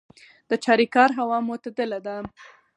[0.49, 2.15] د چاریکار هوا معتدله ده